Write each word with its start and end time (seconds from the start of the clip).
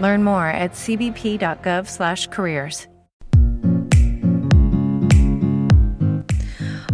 Learn 0.00 0.22
more 0.22 0.48
at 0.48 0.72
cbp.gov/careers. 0.72 2.88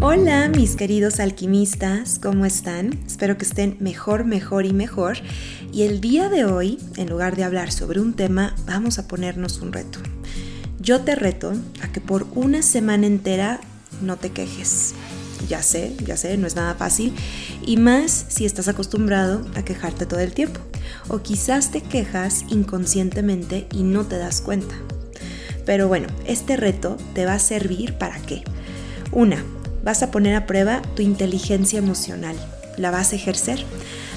Hola, 0.01 0.49
mis 0.49 0.77
queridos 0.77 1.21
alquimistas, 1.21 2.19
¿cómo 2.19 2.45
están? 2.45 2.99
Espero 3.07 3.39
que 3.39 3.45
estén 3.45 3.77
mejor, 3.81 4.25
mejor 4.25 4.67
y 4.67 4.73
mejor. 4.73 5.17
Y 5.73 5.83
el 5.83 6.01
día 6.01 6.29
de 6.29 6.45
hoy, 6.45 6.79
en 6.97 7.09
lugar 7.09 7.35
de 7.35 7.45
hablar 7.45 7.73
sobre 7.73 8.01
un 8.01 8.15
tema, 8.15 8.55
vamos 8.67 8.99
a 8.99 9.09
ponernos 9.09 9.61
un 9.63 9.73
reto. 9.73 9.99
Yo 10.79 11.01
te 11.01 11.15
reto 11.15 11.55
a 11.83 11.89
que 11.89 12.01
por 12.01 12.27
una 12.35 12.63
semana 12.63 13.07
entera 13.07 13.61
no 14.03 14.17
te 14.17 14.31
quejes. 14.31 14.95
Ya 15.49 15.63
sé, 15.63 15.95
ya 16.05 16.17
sé, 16.17 16.37
no 16.37 16.47
es 16.47 16.57
nada 16.57 16.75
fácil. 16.75 17.15
Y 17.65 17.77
más 17.77 18.27
si 18.29 18.45
estás 18.45 18.69
acostumbrado 18.69 19.47
a 19.55 19.63
quejarte 19.63 20.07
todo 20.07 20.21
el 20.21 20.33
tiempo. 20.33 20.61
O 21.09 21.19
quizás 21.19 21.71
te 21.71 21.81
quejas 21.81 22.45
inconscientemente 22.49 23.67
y 23.73 23.83
no 23.83 24.05
te 24.05 24.19
das 24.19 24.41
cuenta. 24.41 24.75
Pero 25.65 25.89
bueno, 25.89 26.07
este 26.25 26.57
reto 26.57 26.97
te 27.15 27.27
va 27.27 27.35
a 27.35 27.39
servir 27.39 27.95
para 27.95 28.19
qué? 28.21 28.45
Una, 29.13 29.45
vas 29.85 30.03
a 30.03 30.11
poner 30.11 30.35
a 30.35 30.47
prueba 30.47 30.83
tu 30.95 31.03
inteligencia 31.03 31.79
emocional. 31.79 32.37
La 32.77 32.91
vas 32.91 33.13
a 33.13 33.17
ejercer. 33.17 33.65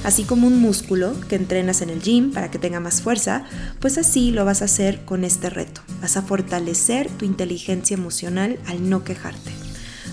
Así 0.03 0.23
como 0.23 0.47
un 0.47 0.61
músculo 0.61 1.13
que 1.27 1.35
entrenas 1.35 1.81
en 1.81 1.89
el 1.89 2.01
gym 2.01 2.31
para 2.31 2.49
que 2.49 2.59
tenga 2.59 2.79
más 2.79 3.01
fuerza, 3.01 3.43
pues 3.79 3.97
así 3.97 4.31
lo 4.31 4.45
vas 4.45 4.61
a 4.61 4.65
hacer 4.65 5.03
con 5.05 5.23
este 5.23 5.49
reto. 5.49 5.81
Vas 6.01 6.15
a 6.17 6.21
fortalecer 6.21 7.09
tu 7.09 7.25
inteligencia 7.25 7.95
emocional 7.95 8.59
al 8.65 8.89
no 8.89 9.03
quejarte. 9.03 9.51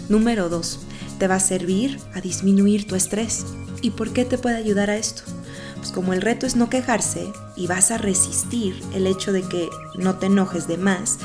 Número 0.09 0.49
2 0.49 0.81
te 1.19 1.29
va 1.29 1.37
a 1.37 1.41
servir 1.41 1.99
a 2.15 2.21
disminuir 2.21 2.87
tu 2.87 2.95
estrés. 2.95 3.45
¿Y 3.83 3.91
por 3.91 4.13
qué 4.13 4.25
te 4.25 4.39
puede 4.39 4.57
ayudar 4.57 4.91
a 4.91 4.97
esto? 4.97 5.23
Pues 5.77 5.91
como 5.91 6.13
el 6.13 6.23
reto 6.23 6.47
es 6.47 6.57
no 6.57 6.71
quejarse 6.71 7.31
y 7.57 7.67
vas 7.67 7.91
a 7.91 7.99
resistir 7.99 8.81
el 8.95 9.07
hecho 9.07 9.33
de 9.33 9.43
que 9.43 9.69
no 9.97 10.17
te 10.17 10.27
enojes 10.27 10.67
de 10.67 10.79
más, 10.79 11.19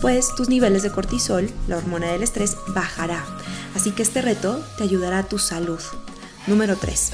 pues 0.00 0.28
tus 0.36 0.48
niveles 0.48 0.82
de 0.82 0.90
cortisol, 0.90 1.50
la 1.68 1.78
hormona 1.78 2.12
del 2.12 2.22
estrés, 2.22 2.56
bajará. 2.68 3.24
Así 3.74 3.90
que 3.90 4.02
este 4.02 4.22
reto 4.22 4.64
te 4.78 4.84
ayudará 4.84 5.20
a 5.20 5.28
tu 5.28 5.38
salud. 5.38 5.80
Número 6.46 6.76
3. 6.76 7.10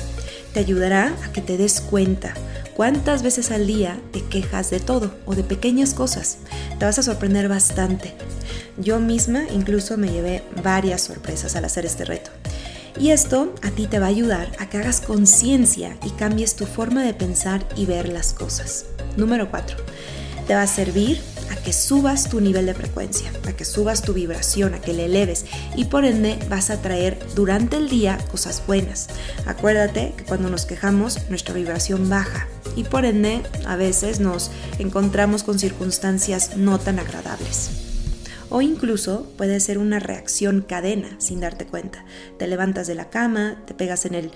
Te 0.53 0.61
ayudará 0.61 1.17
a 1.25 1.33
que 1.33 1.41
te 1.41 1.57
des 1.57 1.81
cuenta 1.81 2.35
cuántas 2.75 3.23
veces 3.23 3.51
al 3.51 3.67
día 3.67 3.99
te 4.13 4.23
quejas 4.23 4.71
de 4.71 4.81
todo 4.81 5.15
o 5.25 5.35
de 5.35 5.45
pequeñas 5.45 5.95
cosas. 5.95 6.39
Te 6.79 6.85
vas 6.85 6.99
a 6.99 7.03
sorprender 7.03 7.49
bastante. 7.49 8.15
Yo 8.79 9.01
misma 9.01 9.45
incluso 9.53 9.97
me 9.97 10.09
llevé 10.09 10.43
varias 10.63 11.03
sorpresas 11.03 11.57
al 11.57 11.65
hacer 11.65 11.85
este 11.85 12.05
reto. 12.05 12.31
Y 12.99 13.11
esto 13.11 13.55
a 13.63 13.71
ti 13.71 13.87
te 13.87 13.99
va 13.99 14.07
a 14.07 14.11
ayudar 14.11 14.53
a 14.59 14.69
que 14.69 14.79
hagas 14.79 15.01
conciencia 15.01 15.97
y 16.05 16.11
cambies 16.11 16.57
tu 16.57 16.67
forma 16.67 17.03
de 17.03 17.15
pensar 17.15 17.67
y 17.77 17.87
ver 17.87 18.09
las 18.09 18.33
cosas. 18.33 18.85
Número 19.17 19.51
4. 19.51 19.77
Te 20.47 20.55
va 20.55 20.63
a 20.63 20.67
servir 20.67 21.21
a 21.51 21.57
que 21.57 21.73
subas 21.73 22.29
tu 22.29 22.41
nivel 22.41 22.67
de 22.67 22.75
frecuencia, 22.75 23.31
a 23.47 23.53
que 23.53 23.65
subas 23.65 24.03
tu 24.03 24.13
vibración, 24.13 24.75
a 24.75 24.81
que 24.81 24.93
le 24.93 25.07
eleves 25.07 25.47
y 25.77 25.87
por 25.87 26.05
ende 26.05 26.39
vas 26.49 26.71
a 26.71 26.81
traer 26.81 27.19
durante 27.35 27.77
el 27.77 27.89
día 27.89 28.19
cosas 28.31 28.63
buenas. 28.67 29.09
Acuérdate 29.47 30.15
que 30.17 30.25
cuando 30.25 30.51
nos 30.51 30.67
quejamos 30.67 31.19
nuestra 31.29 31.55
vibración 31.55 32.09
baja 32.09 32.47
y 32.77 32.85
por 32.85 33.05
ende 33.05 33.43
a 33.67 33.77
veces 33.77 34.21
nos 34.21 34.51
encontramos 34.79 35.43
con 35.43 35.59
circunstancias 35.59 36.57
no 36.57 36.79
tan 36.79 36.99
agradables 36.99 37.82
o 38.53 38.61
incluso 38.61 39.27
puede 39.39 39.59
ser 39.61 39.79
una 39.79 39.99
reacción 39.99 40.61
cadena 40.61 41.09
sin 41.19 41.41
darte 41.41 41.65
cuenta. 41.65 42.05
Te 42.39 42.47
levantas 42.47 42.87
de 42.87 42.95
la 42.95 43.09
cama, 43.09 43.63
te 43.67 43.73
pegas 43.73 44.05
en 44.05 44.15
el, 44.15 44.31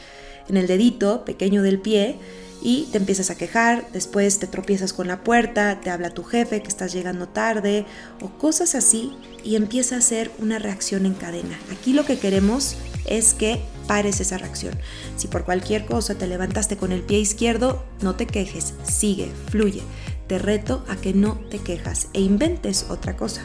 en 0.49 0.57
el 0.57 0.67
dedito 0.67 1.25
pequeño 1.27 1.63
del 1.63 1.79
pie 1.79 2.17
y 2.63 2.89
te 2.91 2.97
empiezas 2.97 3.29
a 3.29 3.37
quejar, 3.37 3.87
después 3.93 4.39
te 4.39 4.47
tropiezas 4.47 4.95
con 4.95 5.07
la 5.07 5.23
puerta, 5.23 5.81
te 5.83 5.91
habla 5.91 6.11
tu 6.11 6.25
jefe 6.25 6.63
que 6.63 6.69
estás 6.69 6.95
llegando 6.95 7.29
tarde 7.29 7.85
o 8.23 8.31
cosas 8.39 8.75
así 8.75 9.13
y 9.45 9.55
empieza 9.57 9.99
a 9.99 10.01
ser 10.01 10.31
una 10.39 10.59
reacción 10.59 11.05
en 11.05 11.13
cadena. 11.13 11.59
Aquí 11.71 11.93
lo 11.93 12.07
que 12.07 12.19
queremos 12.19 12.75
es 13.05 13.35
que 13.35 13.61
pares 13.87 14.21
esa 14.21 14.39
reacción. 14.39 14.75
Si 15.19 15.29
por 15.29 15.45
cualquier 15.45 15.85
cosa 15.85 16.15
te 16.15 16.27
levantaste 16.27 16.79
con 16.79 16.91
el 16.91 17.03
pie 17.03 17.19
izquierdo, 17.19 17.85
no 18.01 18.17
te 18.17 18.27
quejes, 18.27 18.73
sigue, 18.83 19.31
fluye. 19.51 19.83
Te 20.27 20.39
reto 20.39 20.85
a 20.89 20.97
que 20.97 21.13
no 21.13 21.39
te 21.51 21.59
quejas 21.59 22.09
e 22.15 22.23
inventes 22.23 22.87
otra 22.89 23.15
cosa. 23.15 23.43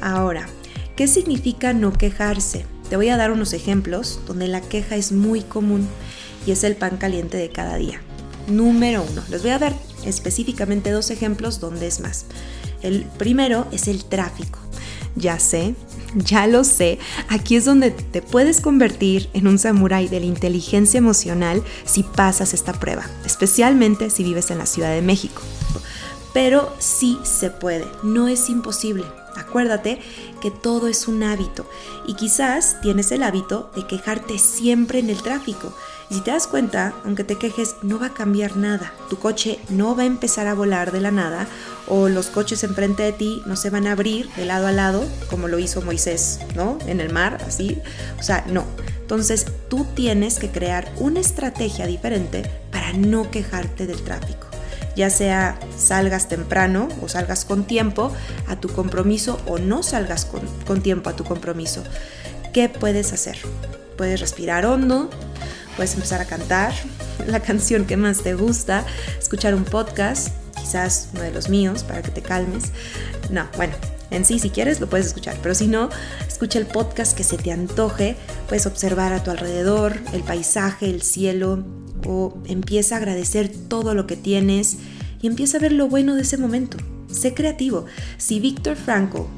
Ahora, 0.00 0.48
¿qué 0.96 1.06
significa 1.06 1.72
no 1.72 1.92
quejarse? 1.92 2.64
Te 2.88 2.96
voy 2.96 3.08
a 3.08 3.16
dar 3.16 3.30
unos 3.30 3.52
ejemplos 3.52 4.20
donde 4.26 4.48
la 4.48 4.60
queja 4.60 4.96
es 4.96 5.12
muy 5.12 5.42
común 5.42 5.86
y 6.46 6.50
es 6.50 6.64
el 6.64 6.76
pan 6.76 6.96
caliente 6.96 7.36
de 7.36 7.50
cada 7.50 7.76
día. 7.76 8.00
Número 8.48 9.04
uno, 9.08 9.22
les 9.28 9.42
voy 9.42 9.52
a 9.52 9.58
dar 9.58 9.74
específicamente 10.04 10.90
dos 10.90 11.10
ejemplos 11.10 11.60
donde 11.60 11.86
es 11.86 12.00
más. 12.00 12.24
El 12.82 13.04
primero 13.18 13.66
es 13.72 13.88
el 13.88 14.04
tráfico. 14.04 14.58
Ya 15.16 15.38
sé, 15.38 15.74
ya 16.14 16.46
lo 16.46 16.64
sé, 16.64 16.98
aquí 17.28 17.56
es 17.56 17.64
donde 17.64 17.90
te 17.90 18.22
puedes 18.22 18.60
convertir 18.60 19.28
en 19.32 19.46
un 19.48 19.58
samurái 19.58 20.08
de 20.08 20.20
la 20.20 20.26
inteligencia 20.26 20.98
emocional 20.98 21.62
si 21.84 22.02
pasas 22.02 22.54
esta 22.54 22.72
prueba, 22.72 23.04
especialmente 23.26 24.08
si 24.10 24.22
vives 24.24 24.50
en 24.50 24.58
la 24.58 24.66
Ciudad 24.66 24.92
de 24.92 25.02
México. 25.02 25.42
Pero 26.32 26.72
sí 26.78 27.18
se 27.24 27.50
puede, 27.50 27.86
no 28.04 28.28
es 28.28 28.48
imposible. 28.48 29.04
Acuérdate 29.40 30.00
que 30.40 30.50
todo 30.50 30.86
es 30.86 31.08
un 31.08 31.22
hábito 31.22 31.66
y 32.06 32.14
quizás 32.14 32.80
tienes 32.80 33.10
el 33.12 33.22
hábito 33.22 33.70
de 33.74 33.86
quejarte 33.86 34.38
siempre 34.38 34.98
en 34.98 35.10
el 35.10 35.22
tráfico. 35.22 35.72
Y 36.10 36.14
si 36.14 36.20
te 36.22 36.32
das 36.32 36.46
cuenta, 36.46 36.94
aunque 37.04 37.24
te 37.24 37.36
quejes, 37.36 37.76
no 37.82 37.98
va 37.98 38.06
a 38.06 38.14
cambiar 38.14 38.56
nada. 38.56 38.92
Tu 39.08 39.16
coche 39.16 39.60
no 39.68 39.94
va 39.94 40.02
a 40.02 40.06
empezar 40.06 40.46
a 40.46 40.54
volar 40.54 40.92
de 40.92 41.00
la 41.00 41.10
nada 41.10 41.46
o 41.86 42.08
los 42.08 42.26
coches 42.26 42.64
enfrente 42.64 43.02
de 43.02 43.12
ti 43.12 43.42
no 43.46 43.56
se 43.56 43.70
van 43.70 43.86
a 43.86 43.92
abrir 43.92 44.28
de 44.34 44.44
lado 44.44 44.66
a 44.66 44.72
lado 44.72 45.04
como 45.28 45.48
lo 45.48 45.58
hizo 45.58 45.82
Moisés, 45.82 46.40
¿no? 46.54 46.78
En 46.86 47.00
el 47.00 47.12
mar, 47.12 47.38
así. 47.46 47.78
O 48.18 48.22
sea, 48.22 48.44
no. 48.48 48.64
Entonces 49.00 49.46
tú 49.68 49.86
tienes 49.94 50.38
que 50.38 50.50
crear 50.50 50.92
una 50.98 51.20
estrategia 51.20 51.86
diferente 51.86 52.42
para 52.70 52.92
no 52.92 53.30
quejarte 53.30 53.86
del 53.86 54.02
tráfico 54.02 54.49
ya 54.96 55.10
sea 55.10 55.58
salgas 55.76 56.28
temprano 56.28 56.88
o 57.02 57.08
salgas 57.08 57.44
con 57.44 57.64
tiempo 57.64 58.12
a 58.46 58.56
tu 58.56 58.68
compromiso 58.68 59.40
o 59.46 59.58
no 59.58 59.82
salgas 59.82 60.26
con, 60.66 60.82
tiempo 60.82 61.10
a 61.10 61.16
tu 61.16 61.24
compromiso. 61.24 61.82
¿Qué 62.52 62.68
puedes 62.68 63.12
hacer? 63.12 63.38
Puedes 63.96 64.20
respirar 64.20 64.66
hondo, 64.66 65.10
puedes 65.76 65.94
empezar 65.94 66.20
a 66.20 66.24
cantar 66.24 66.72
la 67.26 67.40
canción 67.40 67.86
que 67.86 67.96
más 67.96 68.22
te 68.22 68.34
gusta, 68.34 68.84
escuchar 69.18 69.54
un 69.54 69.64
podcast, 69.64 70.28
quizás 70.58 71.08
uno 71.12 71.22
de 71.22 71.32
los 71.32 71.48
míos 71.48 71.84
para 71.84 72.02
que 72.02 72.10
te 72.10 72.22
calmes. 72.22 72.64
No, 73.30 73.46
bueno, 73.56 73.74
en 74.10 74.24
sí, 74.24 74.38
si 74.38 74.50
quieres, 74.50 74.80
lo 74.80 74.88
puedes 74.88 75.06
escuchar, 75.06 75.36
pero 75.42 75.54
si 75.54 75.68
no, 75.68 75.88
escucha 76.26 76.58
el 76.58 76.66
podcast 76.66 77.16
que 77.16 77.22
se 77.22 77.38
te 77.38 77.52
antoje, 77.52 78.16
puedes 78.48 78.66
observar 78.66 79.12
a 79.12 79.22
tu 79.22 79.30
alrededor, 79.30 79.96
el 80.12 80.22
paisaje, 80.22 80.90
el 80.90 81.02
cielo, 81.02 81.64
o 82.06 82.38
empieza 82.46 82.94
a 82.94 82.98
agradecer 82.98 83.48
todo 83.48 83.94
lo 83.94 84.06
que 84.06 84.16
tienes 84.16 84.78
y 85.22 85.26
empieza 85.26 85.58
a 85.58 85.60
ver 85.60 85.72
lo 85.72 85.88
bueno 85.88 86.14
de 86.14 86.22
ese 86.22 86.36
momento. 86.36 86.78
Sé 87.10 87.34
creativo. 87.34 87.86
Si 88.18 88.40
Víctor 88.40 88.76
Franco, 88.76 89.28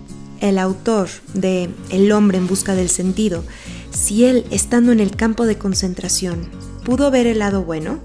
el 0.41 0.59
autor 0.59 1.09
de 1.35 1.70
El 1.91 2.12
hombre 2.12 2.38
en 2.38 2.47
busca 2.47 2.75
del 2.75 2.88
sentido, 2.88 3.44
si 3.91 4.25
él, 4.25 4.44
estando 4.50 4.93
en 4.93 5.00
el 5.00 5.17
campo 5.17 5.47
de 5.47 5.59
concentración, 5.59 6.49
pudo 6.85 7.11
ver 7.11 7.26
el 7.26 7.38
lado 7.38 7.62
bueno, 7.62 8.00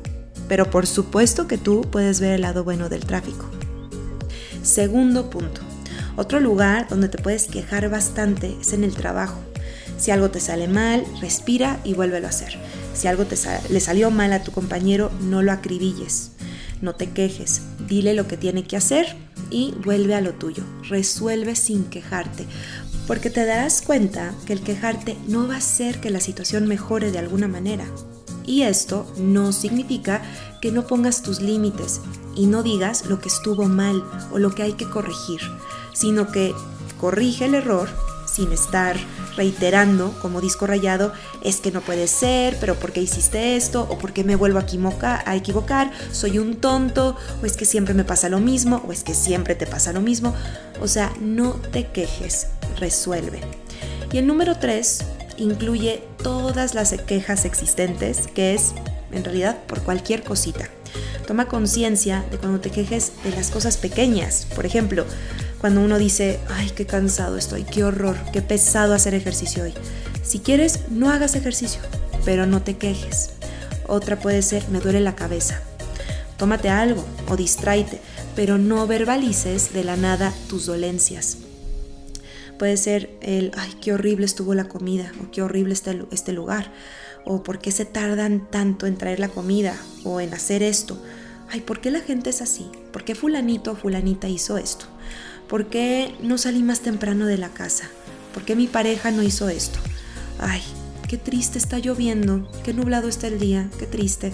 pero 0.48 0.70
por 0.70 0.88
supuesto 0.88 1.48
que 1.48 1.58
tú 1.58 1.82
puedes 1.90 2.20
ver 2.20 2.34
el 2.34 2.42
lado 2.42 2.64
bueno 2.64 2.90
del 2.90 3.06
tráfico. 3.06 3.46
Segundo 4.64 5.30
punto. 5.30 5.62
Otro 6.16 6.40
lugar 6.40 6.88
donde 6.90 7.10
te 7.10 7.22
puedes 7.22 7.48
quejar 7.48 7.90
bastante 7.90 8.56
es 8.60 8.74
en 8.74 8.84
el 8.84 8.96
trabajo. 8.96 9.40
Si 9.98 10.12
algo 10.12 10.30
te 10.30 10.40
sale 10.40 10.68
mal, 10.68 11.04
respira 11.22 11.80
y 11.84 11.94
vuélvelo 11.94 12.28
a 12.28 12.32
hacer. 12.32 12.58
Si 12.98 13.08
algo 13.08 13.26
te 13.26 13.36
le 13.70 13.80
salió 13.80 14.10
mal 14.10 14.34
a 14.34 14.44
tu 14.44 14.52
compañero, 14.52 15.12
no 15.22 15.44
lo 15.44 15.52
acribilles. 15.52 16.32
No 16.82 16.96
te 16.96 17.12
quejes. 17.12 17.62
Dile 17.88 18.16
lo 18.16 18.28
que 18.28 18.38
tiene 18.38 18.64
que 18.64 18.76
hacer 18.76 19.16
y 19.52 19.76
vuelve 19.84 20.16
a 20.16 20.22
lo 20.22 20.34
tuyo. 20.34 20.64
Resuelve 20.90 21.56
sin 21.56 21.84
quejarte. 21.86 22.48
Porque 23.06 23.30
te 23.30 23.46
darás 23.46 23.84
cuenta 23.84 24.34
que 24.48 24.54
el 24.54 24.62
quejarte 24.62 25.16
no 25.28 25.48
va 25.48 25.54
a 25.54 25.60
hacer 25.60 26.02
que 26.02 26.10
la 26.10 26.20
situación 26.20 26.66
mejore 26.66 27.12
de 27.12 27.20
alguna 27.20 27.48
manera. 27.48 27.86
Y 28.48 28.64
esto 28.64 29.06
no 29.20 29.52
significa 29.52 30.24
que 30.60 30.72
no 30.72 30.88
pongas 30.88 31.22
tus 31.22 31.40
límites 31.40 32.02
y 32.36 32.48
no 32.48 32.64
digas 32.64 33.06
lo 33.06 33.20
que 33.20 33.30
estuvo 33.30 33.66
mal 33.68 34.04
o 34.32 34.40
lo 34.40 34.56
que 34.56 34.64
hay 34.64 34.74
que 34.74 34.90
corregir, 34.90 35.42
sino 35.94 36.32
que 36.32 36.56
corrige 37.00 37.46
el 37.46 37.54
error 37.54 37.90
sin 38.26 38.52
estar 38.52 38.98
reiterando 39.38 40.18
como 40.22 40.42
disco 40.42 40.68
rayado, 40.68 41.14
es 41.44 41.58
que 41.58 41.72
no 41.72 41.82
puede 41.82 42.08
ser, 42.08 42.58
pero 42.60 42.76
¿por 42.76 42.92
qué 42.92 43.02
hiciste 43.02 43.56
esto? 43.56 43.88
¿O 43.90 43.98
por 43.98 44.12
qué 44.12 44.24
me 44.24 44.36
vuelvo 44.36 44.60
a, 44.60 45.24
a 45.26 45.36
equivocar? 45.36 45.92
¿Soy 46.12 46.40
un 46.40 46.56
tonto? 46.56 47.16
¿O 47.42 47.46
es 47.46 47.56
que 47.56 47.66
siempre 47.66 47.94
me 47.94 48.04
pasa 48.04 48.28
lo 48.28 48.40
mismo? 48.40 48.84
¿O 48.88 48.92
es 48.92 49.04
que 49.04 49.14
siempre 49.14 49.56
te 49.56 49.68
pasa 49.68 49.94
lo 49.94 50.02
mismo? 50.02 50.34
O 50.82 50.88
sea, 50.88 51.14
no 51.22 51.52
te 51.54 51.88
quejes, 51.88 52.48
resuelve. 52.80 53.40
Y 54.12 54.18
el 54.18 54.28
número 54.28 54.58
3 54.58 55.00
incluye 55.38 56.04
todas 56.22 56.74
las 56.74 56.94
quejas 56.94 57.46
existentes, 57.46 58.28
que 58.28 58.56
es 58.56 58.74
en 59.12 59.24
realidad 59.24 59.58
por 59.68 59.82
cualquier 59.82 60.24
cosita. 60.24 60.68
Toma 61.28 61.48
conciencia 61.48 62.26
de 62.32 62.38
cuando 62.38 62.60
te 62.60 62.72
quejes 62.72 63.12
de 63.24 63.32
las 63.32 63.52
cosas 63.52 63.78
pequeñas. 63.78 64.48
Por 64.56 64.66
ejemplo, 64.66 65.06
cuando 65.60 65.82
uno 65.82 65.98
dice, 65.98 66.40
ay, 66.50 66.72
qué 66.76 66.86
cansado 66.86 67.38
estoy, 67.38 67.64
qué 67.64 67.84
horror, 67.84 68.18
qué 68.32 68.42
pesado 68.42 68.94
hacer 68.94 69.14
ejercicio 69.14 69.64
hoy. 69.64 69.74
Si 70.24 70.40
quieres, 70.40 70.82
no 70.90 71.10
hagas 71.10 71.36
ejercicio, 71.36 71.82
pero 72.26 72.46
no 72.46 72.62
te 72.62 72.78
quejes. 72.78 73.32
Otra 73.88 74.20
puede 74.20 74.42
ser, 74.42 74.68
me 74.70 74.80
duele 74.80 75.00
la 75.00 75.16
cabeza. 75.16 75.62
Tómate 76.38 76.70
algo 76.70 77.04
o 77.28 77.36
distráete, 77.36 78.00
pero 78.36 78.58
no 78.58 78.86
verbalices 78.86 79.74
de 79.74 79.84
la 79.84 79.96
nada 79.96 80.34
tus 80.48 80.68
dolencias. 80.68 81.38
Puede 82.60 82.78
ser 82.78 83.10
el, 83.22 83.52
ay, 83.58 83.74
qué 83.82 83.94
horrible 83.94 84.26
estuvo 84.26 84.54
la 84.54 84.68
comida, 84.68 85.12
o 85.24 85.32
qué 85.32 85.42
horrible 85.42 85.74
está 85.74 85.96
este 86.12 86.34
lugar, 86.34 86.72
o 87.26 87.44
por 87.44 87.60
qué 87.60 87.72
se 87.72 87.86
tardan 87.86 88.50
tanto 88.50 88.86
en 88.86 88.98
traer 88.98 89.20
la 89.20 89.30
comida, 89.30 89.76
o 90.04 90.22
en 90.22 90.34
hacer 90.34 90.64
esto. 90.64 91.02
Ay, 91.50 91.62
¿por 91.62 91.82
qué 91.82 91.92
la 91.92 92.02
gente 92.02 92.30
es 92.30 92.42
así? 92.42 92.70
¿Por 92.92 93.04
qué 93.04 93.16
fulanito 93.16 93.72
o 93.72 93.76
fulanita 93.76 94.28
hizo 94.28 94.58
esto? 94.58 94.86
¿Por 95.48 95.68
qué 95.68 96.14
no 96.22 96.38
salí 96.38 96.62
más 96.62 96.82
temprano 96.82 97.26
de 97.26 97.38
la 97.38 97.50
casa? 97.50 97.90
¿Por 98.34 98.44
qué 98.44 98.56
mi 98.56 98.68
pareja 98.68 99.12
no 99.12 99.24
hizo 99.24 99.48
esto? 99.48 99.80
Ay, 100.40 100.62
qué 101.08 101.18
triste 101.18 101.58
está 101.58 101.80
lloviendo, 101.80 102.52
qué 102.66 102.74
nublado 102.74 103.08
está 103.08 103.28
el 103.28 103.40
día, 103.40 103.70
qué 103.80 103.86
triste. 103.86 104.34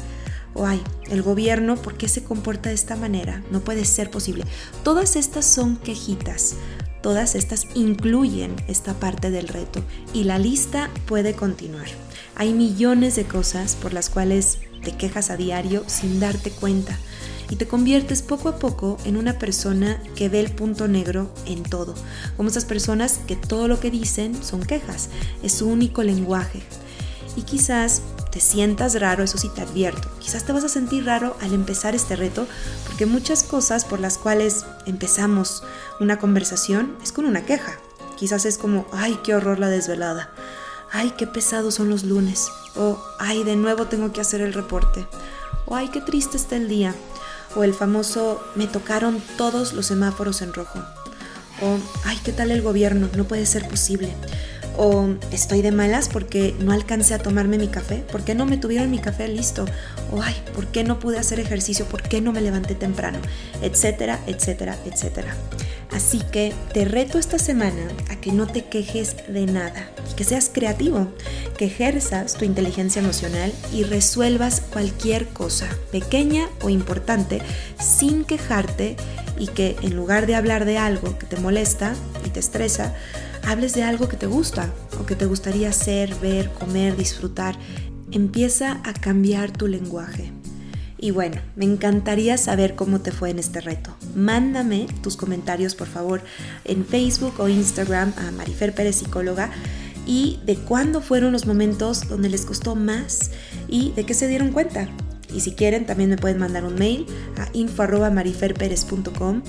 O 0.55 0.65
ay, 0.65 0.81
el 1.09 1.21
gobierno, 1.21 1.75
¿por 1.75 1.97
qué 1.97 2.07
se 2.07 2.23
comporta 2.23 2.69
de 2.69 2.75
esta 2.75 2.95
manera? 2.95 3.43
No 3.51 3.59
puede 3.59 3.85
ser 3.85 4.09
posible. 4.09 4.45
Todas 4.83 5.15
estas 5.15 5.45
son 5.45 5.77
quejitas. 5.77 6.55
Todas 7.03 7.35
estas 7.35 7.67
incluyen 7.75 8.55
esta 8.67 8.93
parte 8.93 9.29
del 9.29 9.47
reto 9.47 9.83
y 10.13 10.23
la 10.23 10.39
lista 10.39 10.89
puede 11.05 11.33
continuar. 11.33 11.87
Hay 12.35 12.53
millones 12.53 13.15
de 13.15 13.25
cosas 13.25 13.75
por 13.75 13.93
las 13.93 14.09
cuales 14.09 14.59
te 14.83 14.95
quejas 14.95 15.29
a 15.29 15.37
diario 15.37 15.83
sin 15.87 16.19
darte 16.19 16.49
cuenta 16.49 16.97
y 17.53 17.55
te 17.55 17.67
conviertes 17.67 18.23
poco 18.23 18.49
a 18.49 18.57
poco 18.57 18.97
en 19.05 19.15
una 19.15 19.37
persona 19.37 20.01
que 20.15 20.27
ve 20.27 20.39
el 20.39 20.49
punto 20.49 20.87
negro 20.87 21.29
en 21.45 21.61
todo, 21.61 21.93
como 22.35 22.49
esas 22.49 22.65
personas 22.65 23.19
que 23.27 23.35
todo 23.35 23.67
lo 23.67 23.79
que 23.79 23.91
dicen 23.91 24.43
son 24.43 24.63
quejas, 24.63 25.09
es 25.43 25.53
su 25.53 25.67
único 25.67 26.01
lenguaje. 26.01 26.63
Y 27.35 27.43
quizás 27.43 28.01
te 28.31 28.39
sientas 28.39 28.99
raro, 28.99 29.23
eso 29.23 29.37
sí 29.37 29.51
te 29.53 29.61
advierto, 29.61 30.09
quizás 30.19 30.47
te 30.47 30.51
vas 30.51 30.63
a 30.63 30.67
sentir 30.67 31.05
raro 31.05 31.37
al 31.41 31.53
empezar 31.53 31.93
este 31.93 32.15
reto, 32.15 32.47
porque 32.87 33.05
muchas 33.05 33.43
cosas 33.43 33.85
por 33.85 33.99
las 33.99 34.17
cuales 34.17 34.65
empezamos 34.87 35.61
una 35.99 36.17
conversación 36.17 36.97
es 37.03 37.11
con 37.11 37.25
una 37.25 37.45
queja. 37.45 37.77
Quizás 38.17 38.45
es 38.45 38.57
como, 38.57 38.87
ay, 38.91 39.19
qué 39.23 39.35
horror 39.35 39.59
la 39.59 39.69
desvelada, 39.69 40.31
ay, 40.91 41.13
qué 41.19 41.27
pesados 41.27 41.75
son 41.75 41.91
los 41.91 42.03
lunes, 42.03 42.47
o 42.75 42.99
ay, 43.19 43.43
de 43.43 43.55
nuevo 43.55 43.85
tengo 43.85 44.11
que 44.11 44.21
hacer 44.21 44.41
el 44.41 44.53
reporte, 44.53 45.05
o 45.67 45.75
ay, 45.75 45.89
qué 45.89 46.01
triste 46.01 46.35
está 46.35 46.55
el 46.55 46.67
día, 46.67 46.95
o 47.55 47.63
el 47.63 47.73
famoso 47.73 48.41
me 48.55 48.67
tocaron 48.67 49.21
todos 49.37 49.73
los 49.73 49.85
semáforos 49.87 50.41
en 50.41 50.53
rojo, 50.53 50.79
o 51.61 51.77
ay, 52.05 52.19
¿qué 52.23 52.31
tal 52.31 52.51
el 52.51 52.61
gobierno? 52.61 53.09
No 53.15 53.25
puede 53.25 53.45
ser 53.45 53.67
posible. 53.67 54.09
O 54.75 55.07
estoy 55.31 55.61
de 55.61 55.71
malas 55.71 56.09
porque 56.09 56.55
no 56.59 56.71
alcancé 56.71 57.13
a 57.13 57.19
tomarme 57.19 57.59
mi 57.59 57.67
café, 57.67 57.97
¿por 58.11 58.23
qué 58.23 58.33
no 58.33 58.47
me 58.47 58.57
tuvieron 58.57 58.89
mi 58.89 58.97
café 58.97 59.27
listo? 59.27 59.65
O 60.11 60.21
ay, 60.21 60.35
¿por 60.55 60.65
qué 60.67 60.83
no 60.83 60.97
pude 60.97 61.19
hacer 61.19 61.39
ejercicio? 61.39 61.85
¿Por 61.85 62.01
qué 62.01 62.21
no 62.21 62.31
me 62.31 62.41
levanté 62.41 62.73
temprano? 62.73 63.19
Etcétera, 63.61 64.19
etcétera, 64.25 64.75
etcétera. 64.85 65.35
Así 65.93 66.21
que 66.31 66.53
te 66.73 66.85
reto 66.85 67.19
esta 67.19 67.39
semana 67.39 67.87
a 68.09 68.15
que 68.15 68.31
no 68.31 68.47
te 68.47 68.65
quejes 68.65 69.15
de 69.27 69.45
nada 69.45 69.93
que 70.13 70.23
seas 70.23 70.49
creativo, 70.53 71.07
que 71.57 71.65
ejerzas 71.65 72.35
tu 72.35 72.45
inteligencia 72.45 73.01
emocional 73.01 73.51
y 73.73 73.83
resuelvas 73.83 74.61
cualquier 74.61 75.27
cosa, 75.27 75.67
pequeña 75.91 76.47
o 76.61 76.69
importante, 76.69 77.41
sin 77.79 78.23
quejarte 78.23 78.95
y 79.37 79.47
que 79.47 79.75
en 79.81 79.95
lugar 79.95 80.27
de 80.27 80.35
hablar 80.35 80.65
de 80.65 80.77
algo 80.77 81.17
que 81.17 81.25
te 81.25 81.37
molesta 81.37 81.95
y 82.25 82.29
te 82.29 82.39
estresa, 82.39 82.93
hables 83.45 83.73
de 83.73 83.83
algo 83.83 84.07
que 84.07 84.17
te 84.17 84.27
gusta 84.27 84.71
o 84.99 85.05
que 85.05 85.15
te 85.15 85.25
gustaría 85.25 85.69
hacer, 85.69 86.13
ver, 86.15 86.49
comer, 86.51 86.95
disfrutar. 86.95 87.57
Empieza 88.11 88.79
a 88.83 88.93
cambiar 88.93 89.51
tu 89.51 89.67
lenguaje. 89.67 90.31
Y 91.03 91.11
bueno, 91.11 91.41
me 91.57 91.65
encantaría 91.65 92.37
saber 92.37 92.75
cómo 92.75 93.01
te 93.01 93.11
fue 93.11 93.29
en 93.29 93.37
este 93.37 93.59
reto. 93.59 93.93
Mándame 94.15 94.87
tus 95.01 95.17
comentarios, 95.17 95.75
por 95.75 95.89
favor, 95.89 96.21
en 96.63 96.85
Facebook 96.85 97.41
o 97.41 97.49
Instagram 97.49 98.13
a 98.15 98.31
Marifer 98.31 98.73
Pérez 98.73 98.95
Psicóloga 98.95 99.51
y 100.07 100.39
de 100.45 100.55
cuándo 100.55 101.01
fueron 101.01 101.33
los 101.33 101.45
momentos 101.45 102.07
donde 102.07 102.29
les 102.29 102.45
costó 102.45 102.75
más 102.75 103.31
y 103.67 103.91
de 103.91 104.05
qué 104.05 104.13
se 104.13 104.29
dieron 104.29 104.53
cuenta. 104.53 104.87
Y 105.35 105.41
si 105.41 105.51
quieren, 105.51 105.85
también 105.85 106.09
me 106.09 106.15
pueden 106.15 106.37
mandar 106.37 106.63
un 106.63 106.75
mail 106.75 107.05
a 107.37 107.49
info.mariferperez.com 107.51 109.41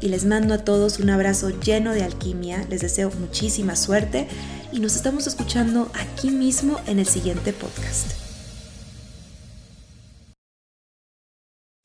y 0.00 0.08
les 0.08 0.24
mando 0.24 0.54
a 0.54 0.64
todos 0.64 0.98
un 0.98 1.10
abrazo 1.10 1.50
lleno 1.50 1.92
de 1.92 2.04
alquimia. 2.04 2.64
Les 2.70 2.80
deseo 2.80 3.10
muchísima 3.20 3.76
suerte 3.76 4.28
y 4.72 4.80
nos 4.80 4.96
estamos 4.96 5.26
escuchando 5.26 5.92
aquí 5.92 6.30
mismo 6.30 6.80
en 6.86 7.00
el 7.00 7.06
siguiente 7.06 7.52
podcast. 7.52 8.21